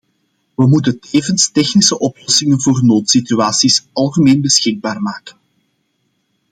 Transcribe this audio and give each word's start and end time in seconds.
We 0.55 0.67
moeten 0.67 0.99
tevens 0.99 1.51
technische 1.51 1.99
oplossingen 1.99 2.61
voor 2.61 2.85
noodsituaties 2.85 3.85
algemeen 3.93 4.41
beschikbaar 4.41 5.01
maken. 5.01 5.37